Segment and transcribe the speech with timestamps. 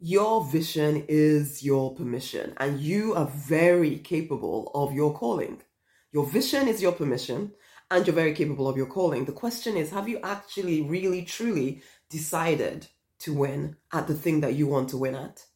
[0.00, 5.62] Your vision is your permission, and you are very capable of your calling.
[6.12, 7.52] Your vision is your permission,
[7.90, 9.24] and you're very capable of your calling.
[9.24, 12.88] The question is have you actually, really, truly decided
[13.20, 15.46] to win at the thing that you want to win at?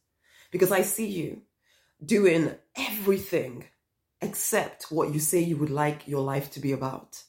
[0.51, 1.41] Because I see you
[2.03, 3.65] doing everything
[4.21, 7.23] except what you say you would like your life to be about.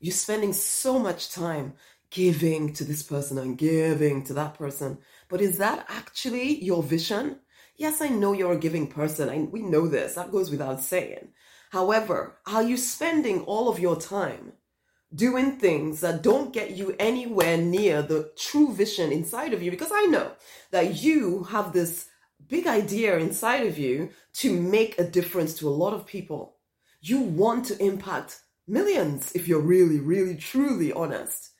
[0.00, 1.74] You're spending so much time
[2.10, 4.98] giving to this person and giving to that person.
[5.28, 7.40] But is that actually your vision?
[7.76, 9.28] Yes, I know you're a giving person.
[9.28, 10.14] I, we know this.
[10.14, 11.28] That goes without saying.
[11.70, 14.54] However, are you spending all of your time
[15.14, 19.70] doing things that don't get you anywhere near the true vision inside of you?
[19.70, 20.32] Because I know
[20.70, 22.08] that you have this
[22.48, 26.56] big idea inside of you to make a difference to a lot of people.
[27.00, 31.50] You want to impact millions if you're really, really, truly honest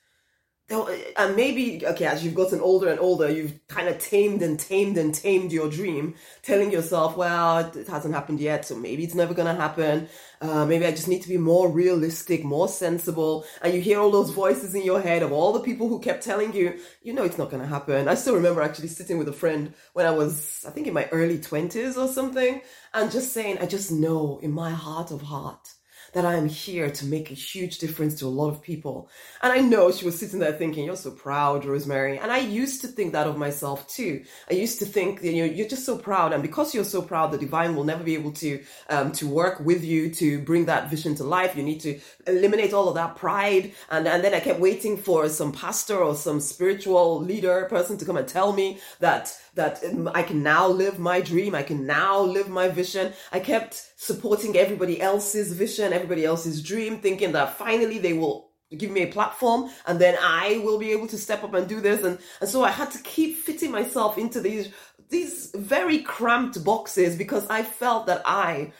[1.17, 4.97] and maybe okay as you've gotten older and older you've kind of tamed and tamed
[4.97, 9.33] and tamed your dream telling yourself well it hasn't happened yet so maybe it's never
[9.33, 10.07] to happen.
[10.41, 13.45] Uh, maybe i just need to be more realistic more sensible.
[13.61, 16.23] And you hear all those voices in your head of all the people who kept
[16.23, 18.07] telling you you know it's not to happen.
[18.07, 21.07] I still remember actually sitting with a friend when i was i think in my
[21.11, 22.61] early 20s or something
[22.93, 25.67] and just saying i just know in my heart of heart
[26.13, 29.09] that I am here to make a huge difference to a lot of people.
[29.41, 32.17] And I know she was sitting there thinking, You're so proud, Rosemary.
[32.17, 34.23] And I used to think that of myself too.
[34.49, 36.33] I used to think, you know, you're just so proud.
[36.33, 39.59] And because you're so proud, the divine will never be able to um, to work
[39.59, 41.55] with you to bring that vision to life.
[41.55, 43.73] You need to eliminate all of that pride.
[43.89, 48.05] And, and then I kept waiting for some pastor or some spiritual leader person to
[48.05, 51.53] come and tell me that that um, I can now live my dream.
[51.53, 53.13] I can now live my vision.
[53.31, 58.91] I kept supporting everybody else's vision, everybody else's dream, thinking that finally they will give
[58.91, 62.03] me a platform and then I will be able to step up and do this.
[62.03, 64.69] And, and so I had to keep fitting myself into these,
[65.09, 68.71] these very cramped boxes because I felt that I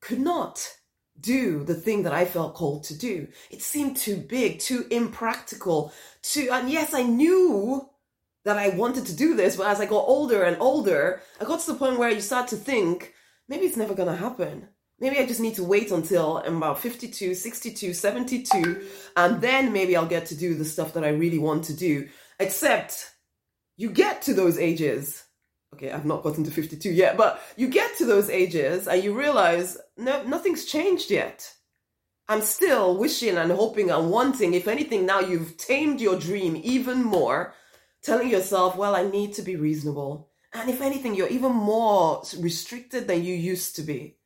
[0.00, 0.56] could not
[1.20, 3.26] do the thing that I felt called to do.
[3.50, 5.92] It seemed too big, too impractical,
[6.22, 7.88] too, and yes, I knew
[8.44, 11.60] that I wanted to do this, but as I got older and older, I got
[11.60, 13.14] to the point where you start to think,
[13.48, 14.68] maybe it's never gonna happen.
[15.00, 19.96] Maybe I just need to wait until I'm about 52, 62, 72, and then maybe
[19.96, 22.08] I'll get to do the stuff that I really want to do.
[22.40, 23.10] Except
[23.76, 25.24] you get to those ages.
[25.74, 29.16] Okay, I've not gotten to 52 yet, but you get to those ages and you
[29.16, 31.52] realize no, nothing's changed yet.
[32.28, 34.54] I'm still wishing and hoping and wanting.
[34.54, 37.54] If anything, now you've tamed your dream even more
[38.02, 40.30] telling yourself, well, I need to be reasonable.
[40.52, 44.16] And if anything, you're even more restricted than you used to be.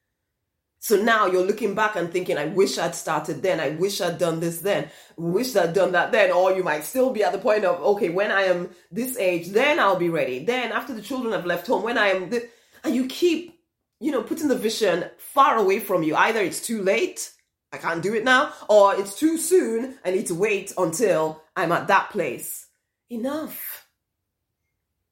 [0.79, 3.61] So now you're looking back and thinking, I wish I'd started then.
[3.61, 4.91] I wish I'd done this then.
[5.17, 6.33] Wish I'd done that then.
[6.33, 9.51] Or you might still be at the point of, okay, when I am this age,
[9.51, 10.45] then I'll be ready.
[10.45, 12.47] Then after the children have left home, when I am this,
[12.83, 13.61] and you keep,
[14.01, 16.17] you know, putting the vision far away from you.
[16.17, 17.33] Either it's too late,
[17.73, 21.71] I can't do it now, or it's too soon, I need to wait until I'm
[21.71, 22.67] at that place.
[23.13, 23.89] Enough.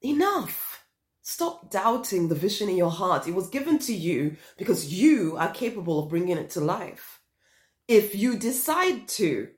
[0.01, 0.87] Enough.
[1.21, 3.29] Stop doubting the vision in your heart.
[3.29, 7.21] It was given to you because you are capable of bringing it to life.
[7.89, 9.49] If you decide to,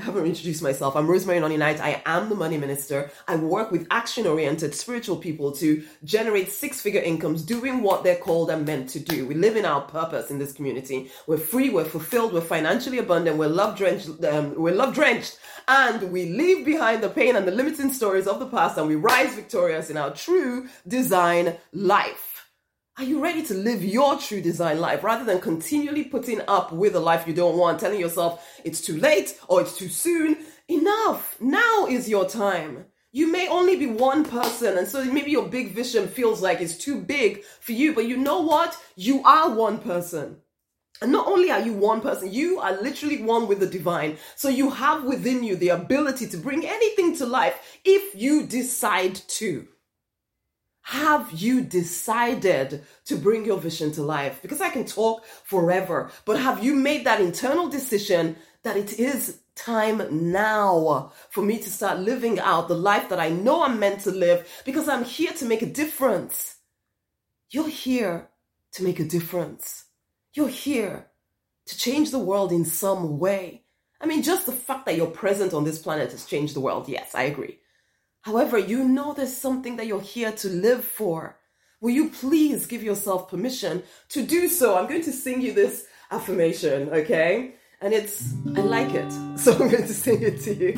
[0.00, 0.96] I haven't introduced myself.
[0.96, 1.78] I'm Rosemary Nonny Knight.
[1.78, 3.10] I am the money minister.
[3.28, 8.16] I work with action oriented spiritual people to generate six figure incomes doing what they're
[8.16, 9.26] called and meant to do.
[9.26, 11.10] We live in our purpose in this community.
[11.26, 15.38] We're free, we're fulfilled, we're financially abundant, we're love drenched, um, we're love drenched,
[15.68, 18.96] and we leave behind the pain and the limiting stories of the past and we
[18.96, 22.39] rise victorious in our true design life.
[23.00, 26.94] Are you ready to live your true design life rather than continually putting up with
[26.94, 30.36] a life you don't want, telling yourself it's too late or it's too soon?
[30.68, 31.34] Enough.
[31.40, 32.84] Now is your time.
[33.10, 36.76] You may only be one person, and so maybe your big vision feels like it's
[36.76, 38.76] too big for you, but you know what?
[38.96, 40.36] You are one person.
[41.00, 44.18] And not only are you one person, you are literally one with the divine.
[44.36, 49.14] So you have within you the ability to bring anything to life if you decide
[49.14, 49.66] to.
[50.82, 54.40] Have you decided to bring your vision to life?
[54.42, 59.40] Because I can talk forever, but have you made that internal decision that it is
[59.54, 64.00] time now for me to start living out the life that I know I'm meant
[64.00, 66.56] to live because I'm here to make a difference?
[67.50, 68.28] You're here
[68.72, 69.84] to make a difference.
[70.32, 71.06] You're here
[71.66, 73.62] to change the world in some way.
[74.00, 76.88] I mean, just the fact that you're present on this planet has changed the world.
[76.88, 77.59] Yes, I agree.
[78.22, 81.36] However, you know there's something that you're here to live for.
[81.80, 84.76] Will you please give yourself permission to do so?
[84.76, 87.54] I'm going to sing you this affirmation, okay?
[87.80, 90.74] And it's, I like it, so I'm going to sing it to you.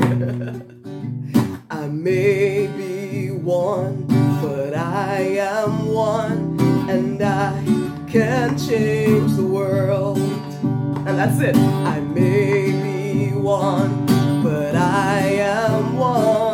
[1.70, 4.06] I may be one
[4.42, 6.58] but I am one
[6.90, 7.62] and I
[8.08, 10.18] can change the world.
[11.06, 11.56] And that's it.
[11.56, 14.06] I may be one,
[14.42, 16.51] but I am one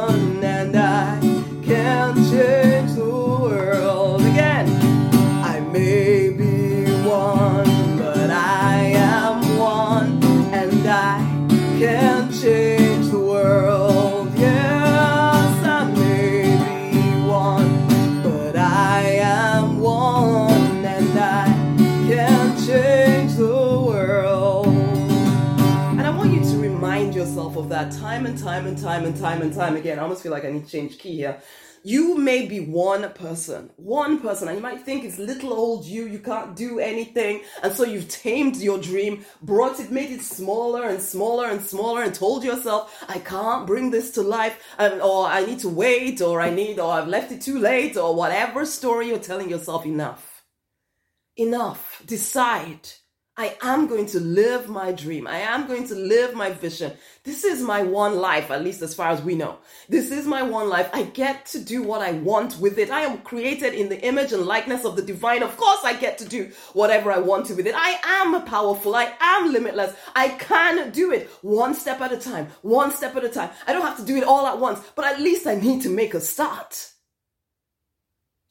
[27.78, 30.00] that time and time and time and time and time again.
[30.00, 31.40] I almost feel like I need to change key here.
[31.84, 36.06] You may be one person, one person, and you might think it's little old you,
[36.06, 37.42] you can't do anything.
[37.62, 42.02] And so you've tamed your dream, brought it, made it smaller and smaller and smaller,
[42.02, 46.40] and told yourself, I can't bring this to life, or I need to wait, or
[46.40, 50.42] I need, or I've left it too late, or whatever story you're telling yourself, enough.
[51.36, 52.02] Enough.
[52.04, 52.88] Decide.
[53.38, 55.28] I am going to live my dream.
[55.28, 56.92] I am going to live my vision.
[57.22, 59.58] This is my one life, at least as far as we know.
[59.88, 60.90] This is my one life.
[60.92, 62.90] I get to do what I want with it.
[62.90, 65.44] I am created in the image and likeness of the divine.
[65.44, 67.76] Of course, I get to do whatever I want to with it.
[67.76, 68.96] I am powerful.
[68.96, 69.94] I am limitless.
[70.16, 73.50] I can do it one step at a time, one step at a time.
[73.68, 75.90] I don't have to do it all at once, but at least I need to
[75.90, 76.90] make a start.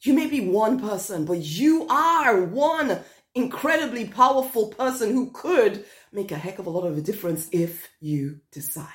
[0.00, 3.00] You may be one person, but you are one
[3.34, 7.88] incredibly powerful person who could make a heck of a lot of a difference if
[8.00, 8.86] you decide.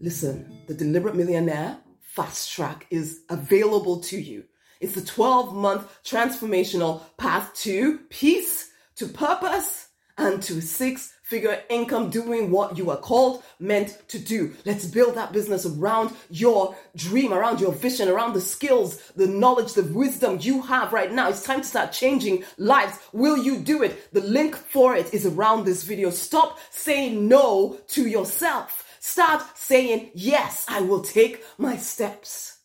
[0.00, 4.44] Listen, the Deliberate Millionaire Fast Track is available to you.
[4.80, 12.08] It's a 12 month transformational path to peace, to purpose, and to six figure income
[12.08, 14.54] doing what you are called, meant to do.
[14.64, 19.74] Let's build that business around your dream, around your vision, around the skills, the knowledge,
[19.74, 21.28] the wisdom you have right now.
[21.28, 22.98] It's time to start changing lives.
[23.12, 24.12] Will you do it?
[24.14, 26.08] The link for it is around this video.
[26.08, 28.84] Stop saying no to yourself.
[29.00, 32.58] Start saying, yes, I will take my steps.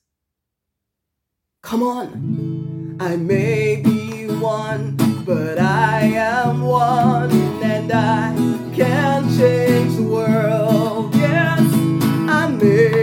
[1.62, 2.98] Come on.
[3.01, 4.95] I may be one,
[5.25, 7.52] but I am one,
[7.93, 8.33] I
[8.75, 11.13] can change the world.
[11.15, 11.59] Yes,
[12.27, 13.02] I may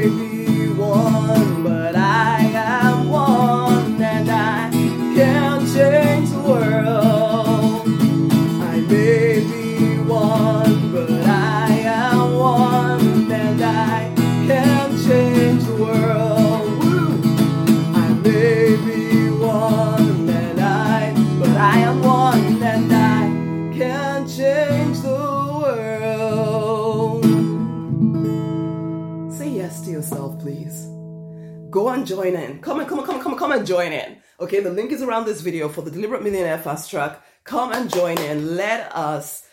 [31.71, 32.61] Go and join in.
[32.61, 34.17] Come and come and come and come and come and join in.
[34.41, 37.23] Okay, the link is around this video for the Deliberate Millionaire Fast Track.
[37.45, 38.57] Come and join in.
[38.57, 39.47] Let us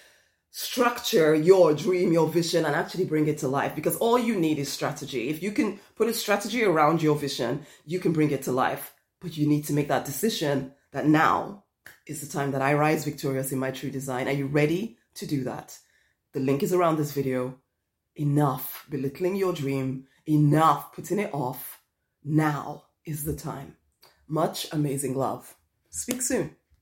[0.50, 4.58] structure your dream, your vision, and actually bring it to life because all you need
[4.58, 5.30] is strategy.
[5.30, 8.94] If you can put a strategy around your vision, you can bring it to life.
[9.22, 11.66] But you need to make that decision that now
[12.08, 14.28] is the time that I rise victorious in my true design.
[14.28, 15.78] Are you ready to do that?
[16.34, 17.60] The link is around this video.
[18.16, 21.77] Enough belittling your dream, enough putting it off.
[22.30, 23.78] Now is the time.
[24.28, 25.56] Much amazing love.
[25.90, 26.57] Speak soon.